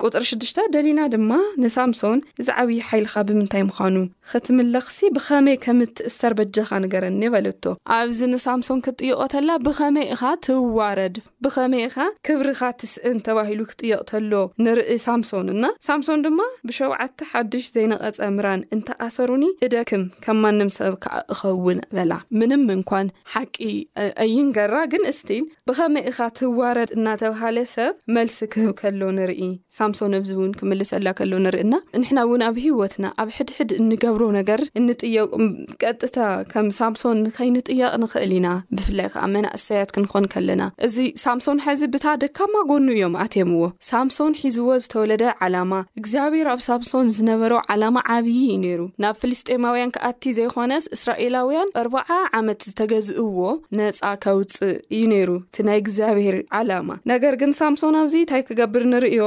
ቁፅሪ 0.04 0.24
6ሽተ 0.32 0.58
ደሊና 0.74 1.00
ድማ 1.14 1.32
ንሳምሶን 1.64 2.20
እዛ 2.42 2.48
ዓብዪ 2.64 2.80
ሓይልካ 2.90 3.16
ብምንታይ 3.30 3.64
ምዃኑ 3.70 3.96
ከትምለኽሲ 4.32 5.00
ብኸመይ 5.18 5.58
ከም 5.66 5.80
እትእስተር 5.86 6.36
በጀኻ 6.40 6.70
ንገረኒ 6.86 7.22
በለቶ 7.36 7.64
ኣብዚ 8.00 8.20
ንሳምሶን 8.34 8.84
ክትጥይቖተላ 8.88 9.50
ብኸመይ 9.68 10.08
ኢኻ 10.18 10.24
ትዋረድ 10.48 11.16
ብኸመይ 11.48 11.86
ኻ 11.96 12.10
ክብሪካ 12.30 12.62
ትስእን 12.84 13.18
ተባሂሉ 13.30 13.62
ክጥየቕተሎ 13.72 14.32
ንርኢ 14.66 15.00
ሳምሶን 15.08 15.50
ና 15.64 15.74
ሳምሶን 15.90 16.24
ድማ 16.28 16.40
ብሸውዓተ 16.68 17.20
ሓድሽ 17.32 17.66
ዘይነቐፀ 17.78 18.22
ምራን 18.38 18.64
እንተኣሰሩኒ 18.78 19.44
እደክም 19.68 20.06
ከም 20.28 20.40
ማንም 20.46 20.72
ሰብ 20.80 20.94
ከዓ 21.04 21.14
እኸውን 21.36 21.82
በላ 21.96 22.14
ምንም 22.40 22.64
እንኳን 22.78 23.08
ሓቂ 23.34 23.56
ኣይንገራ 24.26 24.76
ግን 24.92 25.04
እስትል 25.12 25.44
ብከመይ 25.70 26.04
ኢኻ 26.12 26.20
ትዋረድ 26.38 26.90
እናተባሃለ 26.98 27.58
ሰብ 27.74 27.94
መልሲ 28.16 28.38
ክህብ 28.54 28.72
ከሎ 28.80 29.02
ንርኢ 29.18 29.42
ሳምሶን 29.78 30.16
ኣዚ 30.20 30.30
እውን 30.38 30.52
ክምልሰላ 30.60 31.08
ከሎ 31.20 31.32
ንርእና 31.46 31.74
ንሕና 32.02 32.20
እውን 32.28 32.44
ኣብ 32.50 32.58
ሂወትና 32.66 33.06
ኣብ 33.24 33.30
ሕድሕድ 33.38 33.72
እንገብሮ 33.82 34.24
ነገር 34.40 34.62
እንጥየቁ 34.82 35.32
ቀጥታ 35.84 36.18
ከም 36.52 36.68
ሳምሶን 36.80 37.20
ከይንጥየቅ 37.38 37.92
ንክእል 38.04 38.34
ኢና 38.40 38.48
ብፍላይ 38.78 39.10
ከዓ 39.16 39.24
መናእሰያት 39.36 39.90
ክንኾን 39.98 40.28
ከለና 40.36 40.62
እዚ 40.88 40.98
ሳምሶን 41.26 41.60
ሕዚ 41.68 41.82
ብታ 41.96 42.06
ደካማ 42.24 42.56
ጎኑ 42.72 42.88
እዮም 42.98 43.18
ኣቴምዎ 43.26 43.62
ሳምሶን 43.92 44.36
ሒዝዎ 44.42 44.70
ዝተወለደ 44.86 45.24
ዓላማ 45.44 45.72
እግዚኣብሔር 46.00 46.48
ኣብ 46.56 46.62
ሳምሶን 46.70 47.08
ዝነበሮ 47.18 47.54
ዓላማ 47.74 47.98
ዓብዪ 48.16 48.38
ዩ 48.52 48.56
ነይሩ 48.66 48.82
ናብ 49.04 49.16
ፍሊስጢማውያን 49.24 49.94
ከኣቲ 49.96 50.24
ዘይኮነስ 50.40 50.86
እስራኤላውያን 50.98 51.70
ኣርባዓ 51.82 52.10
ዓመት 52.40 52.60
ዝተገዝእዎ 52.70 53.38
ነፃ 53.80 54.00
ከውፅእ 54.24 54.76
እዩ 54.96 55.02
ነይሩ 55.14 55.30
እቲ 55.48 55.58
ናይ 55.68 55.78
እግዚኣብሄር 55.82 56.36
ዓላማ 56.60 56.90
ነገር 57.12 57.34
ግን 57.42 57.52
ሳምሶን 57.62 57.96
ኣብዚ 58.02 58.14
እንታይ 58.24 58.42
ክገብር 58.48 58.84
ንርዮ 58.94 59.22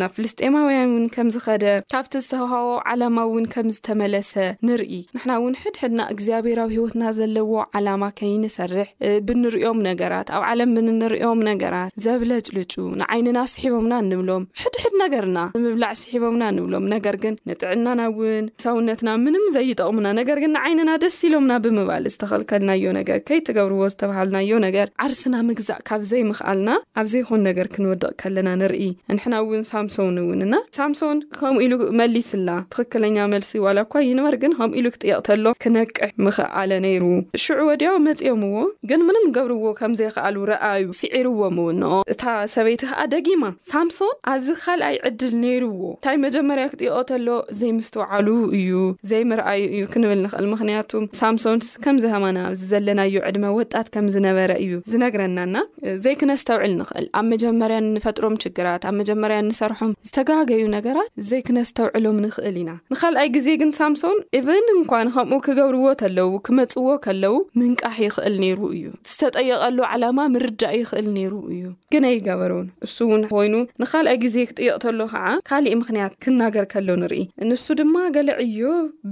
ናብ 0.00 0.12
ፍልስጤማውያን 0.18 0.88
እውን 0.94 1.04
ከምዝከደ 1.14 1.64
ካብቲ 1.94 2.14
ዝተውሃቦ 2.26 2.68
ዓላማ 2.92 3.16
እውን 3.28 3.46
ከም 3.54 3.68
ዝተመለሰ 3.76 4.32
ንርኢ 4.68 4.92
ንሕና 5.16 5.30
እውን 5.40 5.56
ሕድሕድና 5.62 6.00
እግዚኣብሔራዊ 6.14 6.70
ሂወትና 6.76 7.02
ዘለዎ 7.18 7.52
ዓላማ 7.80 8.02
ከይንሰርሕ 8.20 8.88
ብንሪኦም 9.28 9.80
ነገራት 9.90 10.28
ኣብ 10.38 10.42
ዓለም 10.50 10.72
ብንሪኦም 10.78 11.42
ነገራት 11.50 11.92
ዘብለ 12.06 12.30
ጭልጩ 12.48 12.74
ንዓይንና 13.02 13.38
ስሒቦምና 13.54 13.94
ንብሎም 14.10 14.46
ሕድሕድ 14.64 14.96
ነገርና 15.04 15.38
ንምብላዕ 15.58 15.92
ስሒቦምና 16.04 16.44
ንብሎም 16.58 16.86
ነገር 16.96 17.14
ግን 17.26 17.34
ንጥዕናና 17.50 18.00
እውን 18.12 18.44
ሰውነትና 18.66 19.08
ምንም 19.26 19.46
ዘይጠቕሙና 19.58 20.08
ነገር 20.22 20.36
ግን 20.44 20.52
ንዓይንና 20.58 20.90
ደስ 21.04 21.20
ኢሎምና 21.30 21.52
ብ 21.62 21.70
ምባል 21.78 22.04
ዝተኸልከልናዮ 22.12 22.84
ነገር 22.98 23.18
ከይትገብርዎ 23.28 23.82
ዝተባሃልናዮ 23.92 24.50
ነገር 24.66 24.86
ዓርስና 25.04 25.36
ምግዛእ 25.48 25.80
ካብ 25.88 26.02
ዘይምክኣልና 26.10 26.70
ኣብ 27.00 27.06
ዘይኮን 27.12 27.42
ነገር 27.48 27.66
ክንወድቕ 27.74 28.08
ከለና 28.22 28.48
ንርኢ 28.60 28.82
ንሕና 29.16 29.34
እውን 29.44 29.62
ሳምሶን 29.70 30.16
እውን 30.22 30.42
ና 30.52 30.60
ሳምሶን 30.78 31.18
ከምኡኢሉ 31.38 31.74
መሊስላ 32.00 32.48
ትኽክለኛ 32.74 33.16
መልሲ 33.34 33.52
ዋላ 33.66 33.78
እኳ 33.86 33.94
ይንበር 34.08 34.36
ግን 34.42 34.52
ከምኢሉ 34.58 34.86
ክጥየቕተሎ 34.96 35.46
ክነቅሕ 35.64 36.10
ምኽእ 36.26 36.48
ዓለ 36.62 36.70
ነይሩ 36.86 37.04
ሽዑ 37.44 37.58
ወድያው 37.70 37.96
መፂኦምዎ 38.08 38.56
ግን 38.90 39.00
ምንም 39.08 39.26
ገብርዎ 39.38 39.64
ከምዘይክኣሉ 39.80 40.36
ረኣዩ 40.52 40.84
ስዒርዎ 41.00 41.40
ምውንኦ 41.58 41.92
እታ 42.14 42.22
ሰበይቲ 42.54 42.82
ከዓ 42.90 43.00
ደጊማ 43.14 43.44
ሳምሶን 43.72 44.14
ኣብዚ 44.34 44.48
ካልኣይ 44.64 44.96
ዕድል 45.10 45.32
ነይሩዎ 45.44 45.80
እንታይ 45.96 46.16
መጀመርያ 46.26 46.64
ክጥየቀተሎ 46.74 47.28
ዘይምስትውዓሉ 47.60 48.28
እዩ 48.60 48.72
ዘይምርኣዩ 49.12 49.62
እዩ 49.74 49.82
ክንብል 49.94 50.20
ንኽእል 50.24 50.46
ምክንያቱም 50.54 51.04
ሳምሶን 51.22 51.60
ዚከምዚ 51.66 52.04
ሃማና 52.12 52.38
ዚ 52.60 52.62
ዘለናዮ 52.70 53.16
ዕድመ 53.28 53.44
ወጣት 53.56 53.86
ከምዝነበረ 53.94 54.52
እዩ 54.62 54.72
ዝነግረናና 54.90 55.56
ዘይክነ 56.04 56.30
ዝተውዕል 56.40 56.72
ንክእል 56.80 57.04
ኣብ 57.18 57.24
መጀመርያን 57.32 57.86
ንፈጥሮም 57.96 58.34
ችግራት 58.44 58.82
ኣብ 58.88 58.94
መጀመርያን 59.00 59.46
ንሰርሖም 59.50 59.92
ዝተጋገዩ 60.08 60.62
ነገራት 60.76 61.10
ዘይክነ 61.30 61.58
ዝተውዕሎም 61.68 62.18
ንኽእል 62.24 62.56
ኢና 62.62 62.70
ንካልኣይ 62.92 63.28
ግዜ 63.36 63.46
ግን 63.62 63.70
ሳምሶን 63.80 64.18
እቨን 64.38 64.66
እንኳን 64.76 65.10
ከምኡ 65.16 65.38
ክገብርዎ 65.46 65.84
ከለዉ 66.02 66.30
ክመፅዎ 66.48 66.86
ከለው 67.06 67.36
ምንቃሕ 67.60 67.96
ይኽእል 68.06 68.36
ነይሩ 68.44 68.60
እዩ 68.76 68.86
ዝተጠየቀሉ 69.12 69.78
ዓላማ 69.92 70.18
ምርዳእ 70.34 70.76
ይኽእል 70.80 71.08
ነይሩ 71.18 71.32
እዩ 71.54 71.62
ግን 71.94 72.06
ኣይገበሮን 72.10 72.68
እሱ 72.88 72.96
እውን 73.08 73.24
ኮይኑ 73.34 73.54
ንካልኣይ 73.84 74.18
ግዜ 74.24 74.36
ክጥየቕተሎ 74.50 74.98
ከዓ 75.14 75.26
ካሊእ 75.50 75.78
ምክንያት 75.82 76.12
ክናገር 76.26 76.66
ከሎ 76.74 76.88
ንርኢ 77.04 77.22
ንሱ 77.50 77.66
ድማ 77.82 77.96
ገሊዕዮ 78.18 78.66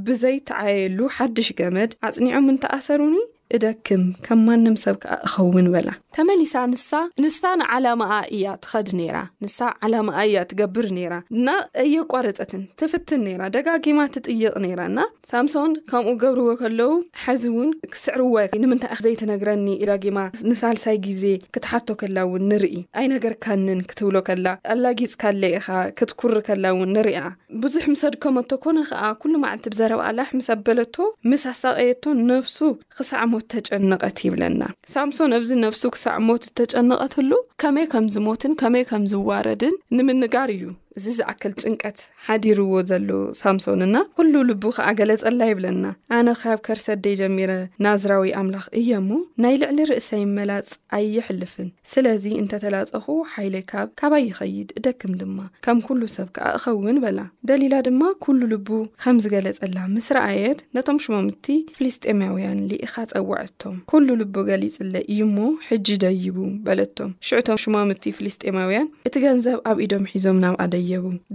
ብዘይተዓየሉ 0.09 0.99
ሓድሽ 1.19 1.49
ገመድ 1.61 1.91
ኣፅኒዑ 2.09 2.39
ምንተኣሰሩኒ 2.47 3.15
እደክም 3.57 4.03
ከም 4.27 4.41
ማንም 4.49 4.77
ሰብ 4.85 4.97
ከዓ 5.03 5.15
እኸውን 5.27 5.67
በላ 5.75 5.89
ተመኒሳ 6.17 6.53
ንሳ 6.73 6.89
ንሳንዓላማኣ 7.25 8.13
እያ 8.37 8.47
ትኸድ 8.65 8.89
ነ 8.99 9.21
ንሳ 9.45 9.57
ዓላማኣ 9.87 10.17
እያ 10.29 10.39
ትገብር 10.51 10.87
ነራ 10.97 11.15
ና 11.47 11.55
ኣየ 11.83 11.95
ቋረፀትን 12.13 12.63
ትፍትን 12.81 13.21
ነራ 13.29 13.45
ደጋጊማ 13.55 14.01
ትጥይቕ 14.15 14.53
ነይራና 14.65 14.99
ሳምሶን 15.31 15.71
ከምኡ 15.91 16.13
ገብርዎ 16.25 16.49
ከለው 16.63 16.93
ሕዚ 17.27 17.45
እውን 17.53 17.71
ክስዕርወይ 17.95 18.49
ንምንታ 18.65 18.85
ክዘይትነግረኒ 19.01 19.65
ጋማ 20.05 20.19
ንሳልሳይ 20.51 20.97
ግዜ 21.07 21.25
ክትሓቶ 21.57 21.89
ከላ 22.03 22.17
እውን 22.27 22.45
ንርኢ 22.51 22.77
ኣይ 23.03 23.07
ነገርካንን 23.15 23.81
ክትብሎ 23.91 24.17
ከላ 24.29 24.47
ኣላጊፅ 24.75 25.13
ካለኢኻ 25.23 25.67
ክትኩር 26.01 26.35
ከላ 26.51 26.67
ውን 26.81 26.93
ንሪያ 26.99 27.19
ብዙሕ 27.65 27.85
ምሰድከመቶ 27.95 28.51
ኮነ 28.67 28.79
ከዓ 28.91 29.03
ኩሉ 29.23 29.35
መዓልቲ 29.47 29.65
ብዘረባኣላሕ 29.77 30.31
ምሰበለቶ 30.41 30.97
ምስሳቀየቶ 31.33 32.05
ነብሱ 32.31 32.59
ክሳዕሞት 32.99 33.47
ተጨንቀት 33.55 34.19
ይብለና 34.29 34.63
ሳዕሞት 36.05 36.43
ዝተጨነቐትሉ 36.51 37.31
ከመይ 37.63 37.87
ከምዝሞትን 37.95 38.53
ከመይ 38.63 38.85
ከም 38.91 39.03
ዝዋረድን 39.13 39.75
ንምንጋር 39.99 40.49
እዩ 40.57 40.63
እዚ 40.99 41.07
ዝኣክል 41.19 41.53
ጭንቀት 41.61 41.99
ሓዲርዎ 42.27 42.73
ዘሎ 42.91 43.09
ሳምሶን 43.41 43.83
ና 43.95 44.03
ኩሉ 44.17 44.33
ልቡ 44.49 44.63
ከዓ 44.77 44.87
ገለፀላ 45.01 45.41
ይብለና 45.51 45.85
ኣነ 46.19 46.29
ካብ 46.41 46.59
ከርሰደ 46.67 47.07
ጀሚረ 47.21 47.53
ናዝራዊ 47.85 48.31
ኣምላኽ 48.41 48.67
እየእሞ 48.81 49.11
ናይ 49.45 49.55
ልዕሊ 49.63 49.79
ርእሰይ 49.91 50.25
መላፅ 50.39 50.69
ኣይሕልፍን 50.99 51.69
ስለዚ 51.93 52.25
እንተተላፀኹ 52.43 53.07
ሓይለይ 53.35 53.65
ካብ 53.73 53.89
ካባ 54.03 54.13
ይኸይድ 54.27 54.69
እደክም 54.81 55.15
ድማ 55.23 55.39
ከም 55.67 55.81
ኩሉ 55.89 56.03
ሰብ 56.17 56.29
ከዓ 56.39 56.49
እኸውን 56.59 56.99
በላ 57.05 57.19
ደሊላ 57.51 57.75
ድማ 57.89 58.03
ኩሉ 58.27 58.41
ልቡ 58.55 58.69
ከም 59.05 59.17
ዝገለፀላ 59.27 59.77
ምስረኣየት 59.95 60.61
ነቶም 60.79 61.01
ሽሞምቲ 61.07 61.47
ፍልስጤማውያን 61.79 62.61
ሊኢካ 62.73 62.95
ፀዋዐቶም 63.13 63.77
ኩሉ 63.93 64.07
ልቡ 64.23 64.37
ገሊፅለ 64.51 64.95
እዩ 65.15 65.21
ሞ 65.37 65.41
ሕጂ 65.71 65.87
ደይቡ 66.07 66.37
በለቶም 66.69 67.11
ሽዑቶም 67.31 67.61
ሽሞምቲ 67.65 68.05
ፍሊስጤማውያን 68.21 68.87
እቲ 69.09 69.15
ገንዘብ 69.27 69.59
ኣብ 69.73 69.77
ኢዶም 69.87 70.07
ሒዞም 70.15 70.41
ናብኣ 70.47 70.63
ደ 70.73 70.77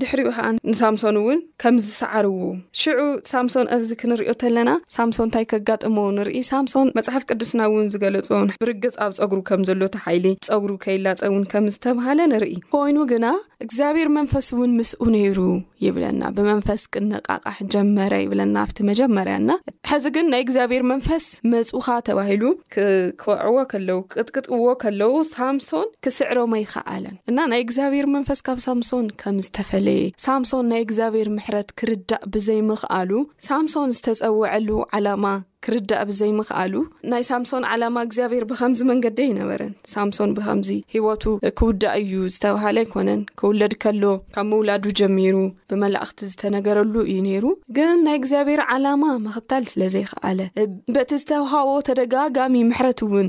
ድሕሪኡ 0.02 0.30
ከዓ 0.38 0.46
ንሳምሶን 0.72 1.18
እውን 1.22 1.40
ከም 1.62 1.76
ዝሰዓርዎ 1.86 2.36
ሽዑ 2.82 3.00
ሳምሶን 3.32 3.68
ኣብዚ 3.76 3.90
ክንሪኦተለና 4.02 4.70
ሳምሶን 4.96 5.26
እንታይ 5.28 5.46
ከጋጥመ 5.52 5.96
ንርኢ 6.18 6.40
ሳምሶን 6.52 6.88
መፅሓፍ 6.98 7.24
ቅዱስና 7.30 7.62
ውን 7.74 7.88
ዝገለፁን 7.94 8.50
ብርግፅ 8.64 8.96
ኣብ 9.06 9.12
ፀጉሩ 9.20 9.40
ከም 9.50 9.62
ዘሎ 9.70 9.84
ሓይሊ 10.06 10.26
ፀጉሩ 10.50 10.72
ከይላፀውን 10.86 11.46
ከምዝተብሃለ 11.54 12.20
ንርኢ 12.34 12.56
ኮይኑ 12.76 12.98
ግና 13.14 13.28
እግዚኣብሔር 13.66 14.10
መንፈስ 14.18 14.48
እውን 14.58 14.72
ምስኡ 14.80 15.04
ነይሩ 15.18 15.40
ይብለና 15.86 16.22
ብመንፈስ 16.40 16.82
ክነቃቃሕ 16.94 17.58
ጀመረ 17.76 18.14
ይብለና 18.24 18.56
ብ 18.78 18.82
መጀመርያና 18.90 19.52
ሕዚ 19.92 20.06
ግን 20.16 20.28
ናይ 20.34 20.42
እግዚኣብሔር 20.46 20.84
መንፈስ 20.92 21.24
መፁካ 21.54 21.86
ተባሂሉ 22.08 22.44
ክበዕዎ 22.76 23.58
ለው 23.88 24.00
ክቅጥቅጥዎ 24.12 24.66
ከለው 24.84 25.12
ሳምሶን 25.34 25.88
ክስዕሮሞ 26.06 26.54
ይከኣለን 26.64 27.16
እና 27.32 27.38
ናይ 27.52 27.62
እግዚኣብሔር 27.66 28.08
መንፈስ 28.16 28.40
ካብ 28.48 28.60
ሳምሶን 28.68 29.06
ዝተፈለየ 29.46 30.04
ሳምሶን 30.26 30.68
ናይ 30.72 30.82
እግዚኣብሔር 30.86 31.30
ምሕረት 31.38 31.70
ክርዳእ 31.80 32.26
ብዘይምኽኣሉ 32.34 33.12
ሳምሶን 33.48 33.94
ዝተፀውዐሉ 33.98 34.70
ዓላማ 34.96 35.26
ክርዳእ 35.66 36.04
ብዘይምክኣሉ 36.10 36.74
ናይ 37.12 37.24
ሳምሶን 37.30 37.64
ዓላማ 37.74 37.96
እግዚኣብሔር 38.08 38.44
ብከምዚ 38.50 38.82
መንገዲ 38.92 39.18
ኣይነበረን 39.30 39.72
ሳምሶን 39.94 40.32
ብከምዚ 40.38 40.70
ሂወቱ 40.96 41.24
ክውዳእ 41.60 41.96
እዩ 42.02 42.12
ዝተባሃለ 42.36 42.78
ኣይኮነን 42.84 43.22
ክውለድ 43.40 43.74
ከሎ 43.84 44.04
ካብ 44.36 44.46
ምውላዱ 44.52 44.86
ጀሚሩ 45.00 45.38
ብመላእኽቲ 45.72 46.22
ዝተነገረሉ 46.34 46.96
እዩ 47.10 47.18
ነይሩ 47.30 47.46
ግን 47.78 47.90
ናይ 48.08 48.16
እግዚኣብሔር 48.22 48.62
ዓላማ 48.74 49.04
መክታል 49.26 49.64
ስለዘይከኣለ 49.74 50.40
በቲ 50.98 51.12
ዝተውሃቦ 51.24 51.72
ተደጋጋሚ 51.90 52.56
ምሕረት 52.70 53.02
እውን 53.08 53.28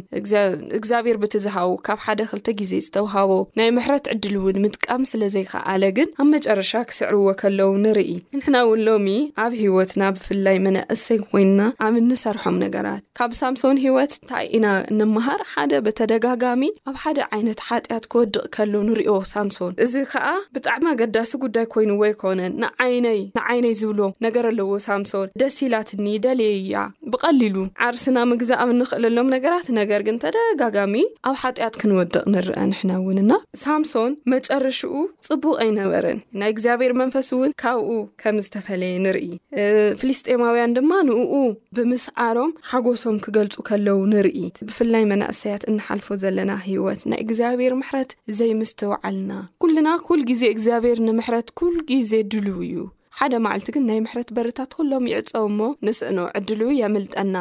እግዚኣብሔር 0.81 1.19
ብቲዝሃው 1.25 1.73
ካብ 1.89 1.99
ሓደ 2.07 2.21
ክልተ 2.33 2.47
ግዜ 2.61 2.73
ዝተውሃቦ 2.89 3.33
ናይ 3.61 3.71
ምሕረት 3.79 4.07
ዕድል 4.15 4.37
እውን 4.43 4.61
ምጥቃም 4.67 5.03
ስለዘይከኣለ 5.13 5.83
ግን 5.99 6.09
ኣብ 6.23 6.29
መጨረሻ 6.37 6.73
ክስዕርዎ 6.91 7.27
ከለው 7.43 7.73
ንርኢ 7.87 8.11
ንሕና 8.39 8.57
እውን 8.67 8.81
ሎሚ 8.91 9.09
ኣብ 9.47 9.53
ሂወትና 9.65 10.03
ብፍላይ 10.17 10.57
መነእሰይ 10.69 11.21
ኮይንና 11.29 11.63
ኣብኒ 11.87 12.11
ርም 12.37 12.57
ነራት 12.63 13.03
ካብ 13.19 13.31
ሳምሶን 13.41 13.77
ሂወት 13.83 14.13
እንታይ 14.17 14.47
ኢና 14.57 14.67
ንምሃር 14.99 15.41
ሓደ 15.53 15.73
ብተደጋጋሚ 15.87 16.63
ኣብ 16.91 16.97
ሓደ 17.03 17.19
ዓይነት 17.35 17.61
ሓጢያት 17.69 18.05
ክወድቕ 18.13 18.43
ከሎ 18.55 18.73
ንሪኦ 18.89 19.13
ሳምሶን 19.33 19.73
እዚ 19.85 19.95
ከዓ 20.13 20.27
ብጣዕሚ 20.55 20.85
ኣገዳሲ 20.93 21.33
ጉዳይ 21.45 21.67
ኮይኑዎ 21.75 22.03
ይኮነን 22.11 22.53
ንዓይነይ 22.63 23.75
ዝብሎ 23.81 24.01
ነገር 24.27 24.45
ኣለዎ 24.51 24.71
ሳምሶን 24.89 25.29
ደሲ 25.43 25.59
ላትኒ 25.75 26.07
ደልየያ 26.27 26.85
ብቀሊሉ 27.15 27.57
ዓርስና 27.89 28.17
ምግዚ 28.33 28.51
ኣብ 28.65 28.71
ንክእለሎም 28.81 29.31
ነገራት 29.37 29.69
ነገር 29.81 30.01
ግን 30.09 30.19
ተደጋጋሚ 30.25 30.95
ኣብ 31.31 31.37
ሓጢያት 31.45 31.75
ክንወድቅ 31.83 32.23
ንርአ 32.35 32.57
ንናውን 32.73 33.21
ና 33.31 33.41
ሳምሶን 33.65 34.13
መጨርሽኡ 34.35 34.95
ፅቡቅ 35.31 35.57
ኣይነበርን 35.67 36.21
ናይ 36.41 36.51
እግዚኣብሔር 36.55 36.95
መንፈስ 37.03 37.31
ውን 37.39 37.53
ካብኡ 37.65 37.91
ከምዝተፈለየ 38.25 38.95
ንርኢ 39.07 39.31
ፍሊስማውያን 40.03 40.77
ማ 40.91 40.97
ንብ 41.07 41.77
ዓሮም 42.27 42.51
ሓጎሶም 42.71 43.17
ክገልፁ 43.25 43.55
ከለዉ 43.69 43.97
ንርኢት 44.13 44.57
ብፍላይ 44.69 45.05
መናእሰያት 45.13 45.63
እንሓልፎ 45.73 46.07
ዘለና 46.23 46.53
ሂወት 46.67 47.03
ናይ 47.11 47.21
እግዚኣብሔር 47.25 47.75
ምሕረት 47.81 48.13
ዘይምስትውዓልና 48.39 49.33
ኩሉና 49.65 49.89
ኩል 50.09 50.21
ግዜ 50.31 50.43
እግዚኣብሔር 50.55 50.99
ንምሕረት 51.09 51.49
ኩል 51.61 51.77
ግዜ 51.91 52.13
ድልው 52.35 52.59
እዩ 52.69 52.77
ሓደ 53.21 53.35
መዓልቲ 53.45 53.69
ግን 53.77 53.87
ናይ 53.91 53.99
ምሕረት 54.07 54.29
በርታት 54.37 54.73
ኩሎም 54.79 55.09
ይዕፀብ 55.13 55.47
ሞ 55.61 55.71
ንስእኖ 55.89 56.19
ዕድሉ 56.41 56.61
የምልጠና 56.83 57.37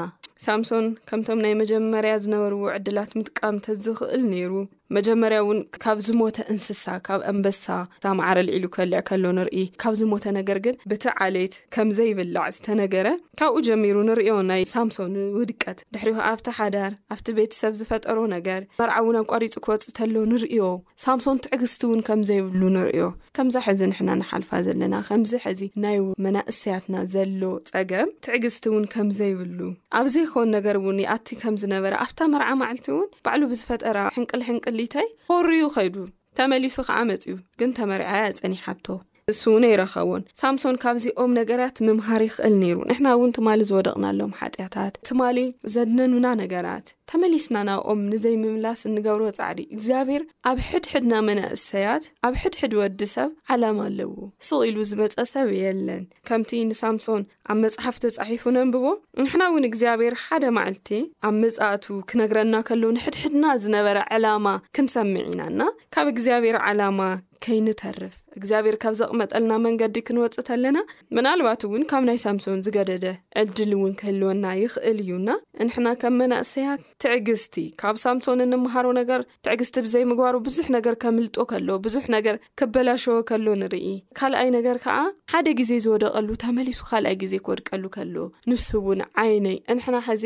ሳምሶን 0.46 0.88
ከምቶም 1.10 1.40
ናይ 1.46 1.54
መጀመርያ 1.62 2.14
ዝነበርዎ 2.26 2.64
ዕድላት 2.78 3.12
ምጥቃምተ 3.20 3.76
ዝክእል 3.86 4.22
ነይሩ 4.34 4.52
መጀመርያ 4.96 5.38
እውን 5.44 5.58
ካብ 5.84 5.98
ዝሞተ 6.08 6.38
እንስሳ 6.54 6.86
ካብ 7.08 7.22
ኣንበሳ 7.32 7.66
ካ 8.04 8.08
መዕረ 8.20 8.38
ልዒሉ 8.48 8.66
ክልዕ 8.76 9.00
ከሎ 9.10 9.24
ንርኢ 9.38 9.64
ካብ 9.82 9.94
ዝሞተ 10.02 10.26
ነገር 10.40 10.58
ግን 10.66 10.76
ብቲ 10.92 11.06
ዓሌት 11.26 11.56
ከም 11.76 11.90
ዘይብላዕ 11.98 12.46
ዝተነገረ 12.58 13.08
ካብኡ 13.40 13.56
ጀሚሩ 13.68 13.98
ንሪዮ 14.10 14.36
ናይ 14.52 14.64
ሳምሶን 14.74 15.14
ውድቀት 15.40 15.80
ድሕሪ 15.96 16.12
ኣብቲ 16.32 16.48
ሓዳር 16.60 16.92
ኣብቲ 17.16 17.28
ቤተሰብ 17.40 17.74
ዝፈጠሮ 17.82 18.18
ነገር 18.36 18.62
መርዓ 18.82 18.96
እውን 19.04 19.18
ኣቋሪፁ 19.24 19.54
ክወፅተሎ 19.66 20.16
ንርእዮ 20.34 20.64
ሳምሶን 21.06 21.38
ትዕግዝቲ 21.48 21.82
እውን 21.90 22.02
ከምዘይብሉ 22.10 22.62
ንርዮ 22.78 23.02
ከምዛ 23.40 23.56
ሕዚ 23.68 23.82
ንሕና 23.92 24.10
ንሓልፋ 24.22 24.50
ዘለና 24.68 24.96
ከምዚ 25.10 25.32
ሕዚ 25.46 25.60
ናይ 25.84 25.98
መናእስያትና 26.26 26.96
ዘሎ 27.16 27.42
ፀገም 27.74 28.10
ትዕግዝቲ 28.28 28.64
እውን 28.72 28.86
ከም 28.94 29.10
ዘይብሉ 29.20 29.60
ኣብ 29.98 30.06
ዘይኮን 30.16 30.50
ነገር 30.58 30.76
እውን 30.82 30.98
ኣቲ 31.18 31.28
ከም 31.42 31.56
ዝነበረ 31.64 31.94
ኣብታ 32.06 32.20
መርዓ 32.34 32.50
ማዓልቲ 32.62 32.88
እውን 32.96 33.08
ባዕሉ 33.26 33.42
ብዝፈጠራ 33.54 34.00
ሕንቅል 34.18 34.42
ሕንቅል 34.50 34.74
ተይ 34.94 35.08
ክሩኡ 35.28 35.50
ኸይዱ 35.76 35.96
ተመሊሱ 36.38 36.76
ከዓ 36.88 36.98
መጺዩ 37.12 37.34
ግን 37.60 37.70
ተመሪዐያ 37.78 38.26
ጸኒሓቶ 38.40 38.86
እሱ 39.32 39.42
ውን 39.54 39.64
ኣይረኸቦን 39.70 40.22
ሳምሶን 40.42 40.76
ካብዚኦም 40.84 41.32
ነገራት 41.38 41.78
ምምሃር 41.86 42.22
ይኽእል 42.26 42.54
ነይሩ 42.62 42.78
ንሕና 42.90 43.08
እውን 43.16 43.34
ትማሊ 43.38 43.60
ዝወደቕናሎም 43.70 44.32
ሓጢያታት 44.40 44.94
ትማሊ 45.08 45.40
ዘድነኑና 45.74 46.28
ነገራት 46.42 46.86
ተመሊስና 47.12 47.56
ናብኦም 47.70 48.00
ንዘይምምላስ 48.12 48.80
እንገብሮ 48.90 49.24
ፃዕሪ 49.40 49.60
እግዚኣብሔር 49.76 50.24
ኣብ 50.52 50.58
ሕድሕድናመናእሰያት 50.70 52.06
ኣብ 52.28 52.34
ሕድሕድ 52.44 52.74
ወዲ 52.80 53.02
ሰብ 53.16 53.30
ዓላም 53.56 53.78
ኣለዎ 53.88 54.14
ስቕ 54.50 54.62
ኢሉ 54.70 54.78
ዝመፀሰብ 54.92 55.50
የለን 55.62 56.04
ከምቲ 56.30 56.54
ንሳምሶን 56.72 57.26
ኣብ 57.54 57.58
መፅሓፍቲ 57.66 58.04
ተፀሒፉ 58.18 58.46
ነንብዎ 58.58 58.86
ንሕና 59.24 59.42
እውን 59.52 59.70
እግዚኣብሔር 59.72 60.16
ሓደ 60.26 60.44
ማዓልቲ 60.60 60.90
ኣብ 61.30 61.36
መፃእቱ 61.44 61.86
ክነግረና 62.12 62.56
ከሎዉ 62.70 62.92
ንሕድሕድና 63.00 63.46
ዝነበረ 63.66 64.00
ዓላማ 64.16 64.48
ክንሰምዕ 64.78 65.24
ኢናና 65.34 65.62
ካብ 65.96 66.10
እግዚኣብሔር 66.16 66.60
ዓላማ 66.70 67.00
ከይንተርፍ 67.46 68.14
እግዚኣብሔር 68.40 68.76
ካብ 68.84 68.94
ዘቕመጠልና 69.00 69.52
መንገዲ 69.66 69.96
ክንወፅት 70.08 70.48
ኣለና 70.56 70.78
ምናልባት 71.18 71.62
እውን 71.68 71.84
ካብ 71.92 72.04
ናይ 72.10 72.18
ሳምሶን 72.24 72.60
ዝገደደ 72.66 73.06
ዕድል 73.42 73.72
እውን 73.78 73.94
ክህልወና 74.00 74.46
ይክእል 74.64 74.98
እዩና 75.04 75.30
ንሕና 75.68 75.88
ከም 76.04 76.16
መናእሰያት 76.22 76.82
ትዕግዝቲ 77.04 77.56
ካብ 77.82 77.96
ሳምሶን 78.06 78.42
ንምሃሮ 78.54 78.88
ነገር 79.00 79.22
ትዕግዝቲ 79.48 79.78
ብዘይምግባሩ 79.88 80.36
ብዙሕ 80.48 80.68
ነገር 80.78 80.96
ከምልጦ 81.04 81.36
ከሎ 81.52 81.70
ብዙሕ 81.88 82.04
ነገር 82.18 82.38
ክበላሸዎ 82.62 83.18
ከሎ 83.32 83.48
ንርኢ 83.62 83.86
ካልኣይ 84.20 84.50
ነገር 84.58 84.80
ከዓ 84.86 84.98
ሓደ 85.34 85.48
ግዜ 85.62 85.72
ዝወደቀሉ 85.86 86.30
ተመሊሱ 86.46 86.82
ካልኣይ 86.92 87.18
ግዜ 87.26 87.34
ክወድቀሉ 87.46 87.84
ከሎ 87.98 88.16
ንሱ 88.52 88.68
እውን 88.82 89.02
ዓይነይ 89.24 89.58
ንሕና 89.80 89.98
ሕዚ 90.10 90.26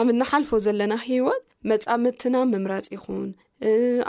ኣብ 0.00 0.08
እናሓልፎ 0.16 0.50
ዘለና 0.68 0.94
ሂወት 1.06 1.44
መፃምድትና 1.70 2.36
ምምራፅ 2.50 2.86
ይኹን 2.94 3.24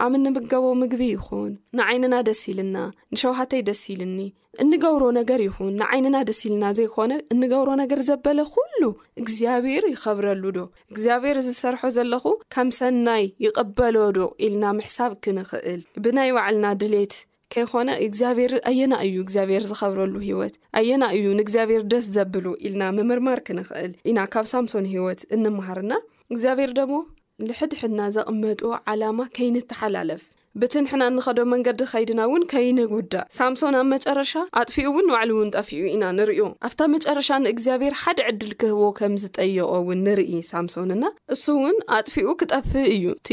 ኣብ 0.03 0.13
ንምገቦ 0.23 0.65
ምግቢ 0.81 1.03
ይኹን 1.13 1.53
ንዓይንና 1.77 2.15
ደስ 2.27 2.41
ኢልና 2.51 2.77
ንሸውሃተይ 3.13 3.61
ደስ 3.69 3.81
ኢልኒ 3.93 4.19
እንገብሮ 4.63 5.03
ነገር 5.17 5.39
ይኹን 5.45 5.71
ንዓይንና 5.81 6.17
ደስ 6.29 6.39
ኢልና 6.47 6.65
ዘይኮነ 6.77 7.11
እንገብሮ 7.33 7.69
ነገር 7.81 7.99
ዘበለ 8.09 8.39
ኩሉ 8.53 8.81
እግዚኣብሔር 9.21 9.83
ይኸብረሉ 9.93 10.43
ዶ 10.57 10.61
እግዚኣብሔር 10.93 11.39
ዝሰርሖ 11.47 11.81
ዘለኹ 11.97 12.23
ከም 12.55 12.69
ሰናይ 12.79 13.25
ይቕበሎ 13.47 13.97
ዶ 14.19 14.29
ኢልና 14.47 14.65
ምሕሳብ 14.79 15.11
ክንኽእል 15.25 15.81
ብናይ 16.05 16.31
ባዕልና 16.37 16.67
ድሌት 16.83 17.15
ከይኮነ 17.55 17.89
እግዚኣብሔር 18.07 18.51
ኣየና 18.71 18.93
እዩ 19.07 19.15
እግዚኣብሔር 19.25 19.63
ዝኸብረሉ 19.71 20.15
ሂወት 20.27 20.53
ኣየና 20.81 21.03
እዩ 21.17 21.25
ንእግዚኣብሔር 21.39 21.81
ደስ 21.93 22.05
ዘብሉ 22.17 22.45
ኢልና 22.67 22.83
ምምርማር 22.99 23.39
ክንኽእል 23.47 23.91
ኢና 24.11 24.19
ካብ 24.35 24.45
ሳምሶን 24.53 24.87
ሂወት 24.95 25.23
እንምሃርና 25.37 25.93
እግዚኣብሔር 26.33 26.71
ንሕድሕድና 27.49 28.01
ዘቕመጥ 28.17 28.59
ዓላማ 28.91 29.19
ከይንተሓላለፍ 29.37 30.23
ብቲ 30.61 30.73
ንሕና 30.85 31.03
እንኸዶ 31.09 31.39
መንገዲ 31.51 31.81
ከይድና 31.89 32.21
እውን 32.27 32.43
ከይንጉዳእ 32.51 33.25
ሳምሶን 33.37 33.75
ኣብ 33.79 33.85
መጨረሻ 33.93 34.31
ኣጥፊኡ 34.59 34.83
እውን 34.89 35.05
ንባዕሉ 35.09 35.29
እውን 35.35 35.51
ጠፊኡ 35.57 35.79
ኢና 35.91 36.03
ንሪዮ 36.17 36.41
ኣብታ 36.67 36.79
መጨረሻ 36.95 37.29
ንእግዚኣብሔር 37.43 37.93
ሓደ 38.01 38.19
ዕድል 38.29 38.51
ክህቦ 38.61 38.81
ከም 38.97 39.13
ዝጠይቖ 39.23 39.63
እውን 39.81 40.01
ንርኢ 40.07 40.33
ሳምሶን 40.51 40.89
ና 41.03 41.11
እሱ 41.35 41.45
እውን 41.59 41.77
ኣጥፊኡ 41.97 42.27
ክጠፍ 42.41 42.69
እዩ 42.95 43.05
እቲ 43.17 43.29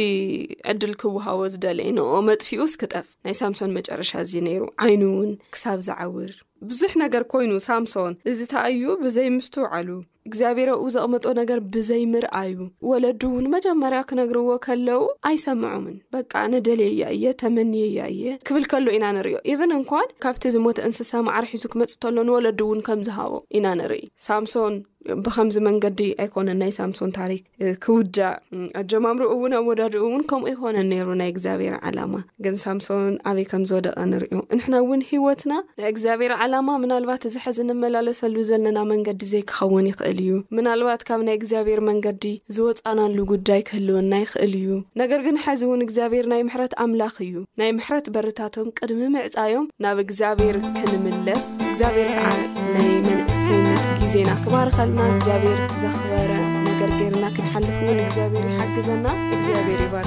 ዕድል 0.73 0.95
ክወሃቦ 1.03 1.41
ዝደለዩንኦ 1.55 2.07
መጥፊኡስ 2.31 2.75
ክጠፍ 2.83 3.09
ናይ 3.27 3.37
ሳምሶን 3.43 3.75
መጨረሻ 3.79 4.13
እዚ 4.27 4.35
ነይሩ 4.49 4.63
ዓይኑ 4.87 5.03
እውን 5.17 5.33
ክሳብ 5.57 5.81
ዝዓውር 5.89 6.33
ብዙሕ 6.71 6.93
ነገር 7.05 7.23
ኮይኑ 7.33 7.53
ሳምሶን 7.69 8.15
እዚ 8.31 8.39
ተኣዩ 8.53 8.81
ብዘይ 9.03 9.29
ምስትውዓሉ 9.39 9.89
እግዚኣብሄሮኡ 10.29 10.81
ዘቕመጦ 10.95 11.25
ነገር 11.39 11.59
ብዘይምርኣዩ 11.75 12.55
ወለድ 12.91 13.23
እውን 13.29 13.47
መጀመርያ 13.55 14.01
ክነግርዎ 14.11 14.51
ከለው 14.67 15.03
ኣይሰምዑምን 15.31 15.97
በቃ 16.17 16.33
ነደሌየ 16.55 16.91
እያ 16.97 17.03
እየ 17.17 17.33
ተመኒየ 17.45 17.85
እያ 17.93 18.01
እየ 18.15 18.27
ክብል 18.51 18.65
ከሎ 18.73 18.87
ኢና 18.99 19.07
ንሪዮ 19.19 19.37
ቨን 19.61 19.73
እንኳን 19.81 20.13
ካብቲ 20.25 20.45
ዝሞተ 20.57 20.79
እንስሳ 20.91 21.13
ማዕርሒዙ 21.31 21.65
ክመፅ 21.75 21.93
እከሎ 21.97 22.17
ንወለድ 22.31 22.61
እውን 22.67 22.83
ከምዝሃቦ 22.89 23.33
ኢና 23.59 23.67
ንርኢ 23.81 24.05
ሳምሶን 24.29 24.77
ብከምዚ 25.27 25.57
መንገዲ 25.67 26.01
ኣይኮነን 26.23 26.59
ናይ 26.61 26.71
ሳምሶን 26.77 27.11
ታሪክ 27.19 27.43
ክውጃእ 27.85 28.33
ኣጀማምሮኡ 28.81 29.29
እውን 29.35 29.53
ኣብወዳድኡ 29.59 29.99
እውን 30.09 30.23
ከምኡ 30.31 30.49
ይኮነን 30.53 30.89
ነሩ 30.93 31.09
ናይ 31.21 31.31
እግዚኣብሔር 31.33 31.75
ዓላማ 31.89 32.13
ግን 32.45 32.55
ሳምሶን 32.65 33.15
ኣበይ 33.31 33.47
ከምዝወደቐ 33.53 33.97
ንሪዮ 34.13 34.41
ንሕና 34.59 34.75
እውን 34.85 35.03
ሂወትና 35.11 35.53
ናይ 35.83 35.89
እግዚኣብሔር 35.93 36.35
ዓላማ 36.45 36.75
ምናልባት 36.83 37.25
ዝሐዚ 37.37 37.59
ንመላለሰሉ 37.69 38.37
ዘለና 38.51 38.79
መንገዲ 38.93 39.23
ዘይክኸውን 39.33 39.89
ይኽእል 39.93 40.18
ዩምናልባት 40.27 41.03
ካብ 41.09 41.21
ናይ 41.27 41.35
እግዚኣብሔር 41.39 41.81
መንገዲ 41.89 42.25
ዝወፃናሉ 42.55 43.17
ጉዳይ 43.33 43.61
ክህልወና 43.69 44.13
ይኽእል 44.23 44.55
እዩ 44.61 44.69
ነገር 45.01 45.21
ግን 45.27 45.37
ሐዚ 45.45 45.61
እውን 45.69 45.83
እግዚኣብሔር 45.87 46.27
ናይ 46.33 46.43
ምሕረት 46.49 46.75
ኣምላኽ 46.85 47.17
እዩ 47.27 47.35
ናይ 47.61 47.71
ምሕረት 47.79 48.07
በርታቶም 48.15 48.69
ቅድሚ 48.79 49.01
ምዕፃዮም 49.17 49.67
ናብ 49.85 49.99
እግዚኣብሔር 50.07 50.59
ክንምለስ 50.79 51.45
እግዚኣብሔር 51.73 52.11
ከዓ 52.17 52.33
ናይ 52.77 52.89
መንእስነት 53.09 53.85
ግዜና 54.03 54.29
ክባር 54.47 54.71
ከልና 54.79 55.01
እግዚኣብሔር 55.15 55.61
ዘኽበረ 55.83 56.31
ነገር 56.71 56.91
ጌርና 57.01 57.25
ክንሓልፍ 57.37 57.71
እውን 57.85 58.01
እግዚኣብሔር 58.07 58.47
ይሓጊዘና 58.51 59.05
እግዚኣብሔር 59.37 59.81
ይባር 59.87 60.07